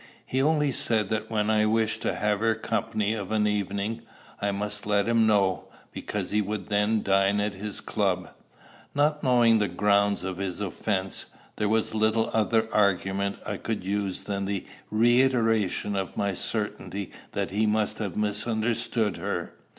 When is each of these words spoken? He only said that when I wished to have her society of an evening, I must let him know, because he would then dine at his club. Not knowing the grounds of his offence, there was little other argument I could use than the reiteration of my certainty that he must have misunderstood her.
He 0.25 0.41
only 0.41 0.71
said 0.71 1.09
that 1.09 1.29
when 1.29 1.51
I 1.51 1.67
wished 1.67 2.01
to 2.01 2.15
have 2.15 2.39
her 2.39 2.59
society 2.59 3.13
of 3.13 3.31
an 3.31 3.45
evening, 3.45 4.01
I 4.41 4.51
must 4.51 4.87
let 4.87 5.07
him 5.07 5.27
know, 5.27 5.65
because 5.91 6.31
he 6.31 6.41
would 6.41 6.69
then 6.69 7.03
dine 7.03 7.39
at 7.39 7.53
his 7.53 7.81
club. 7.81 8.31
Not 8.95 9.23
knowing 9.23 9.59
the 9.59 9.67
grounds 9.67 10.23
of 10.23 10.37
his 10.37 10.59
offence, 10.59 11.27
there 11.57 11.69
was 11.69 11.93
little 11.93 12.31
other 12.33 12.67
argument 12.73 13.37
I 13.45 13.57
could 13.57 13.83
use 13.83 14.23
than 14.23 14.45
the 14.45 14.65
reiteration 14.89 15.95
of 15.95 16.17
my 16.17 16.33
certainty 16.33 17.11
that 17.33 17.51
he 17.51 17.67
must 17.67 17.99
have 17.99 18.17
misunderstood 18.17 19.17
her. 19.17 19.53